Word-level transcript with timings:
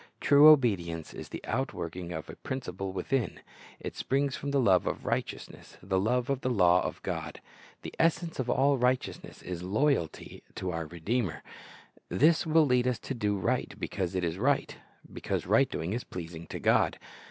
True 0.19 0.47
obedience 0.49 1.13
is 1.13 1.29
the 1.29 1.43
outworking 1.45 2.11
of 2.11 2.27
a 2.27 2.35
principle 2.35 2.91
within. 2.91 3.39
It 3.79 3.95
springs 3.95 4.35
from 4.35 4.49
the 4.49 4.59
love 4.59 4.87
of 4.87 5.05
righteousness, 5.05 5.77
the 5.83 5.99
love 5.99 6.27
of 6.27 6.41
the 6.41 6.49
law 6.49 6.81
of 6.81 6.99
God. 7.03 7.39
The 7.83 7.93
essence 7.99 8.39
of 8.39 8.49
all 8.49 8.79
righteousness 8.79 9.43
is 9.43 9.61
loyalty 9.61 10.41
to 10.55 10.71
98 10.71 10.71
Christ's 10.71 10.73
Object 10.73 10.73
Lessons 10.73 10.75
our 10.75 10.95
Redeemer. 11.37 11.43
This 12.09 12.45
will 12.47 12.65
lead 12.65 12.87
us 12.87 12.97
to 12.97 13.13
do 13.13 13.37
right 13.37 13.75
because 13.77 14.15
it 14.15 14.23
is 14.23 14.39
right,— 14.39 14.75
because 15.13 15.45
right 15.45 15.69
doing 15.69 15.93
is 15.93 16.03
pleasing 16.03 16.47
to 16.47 16.57
God. 16.57 16.97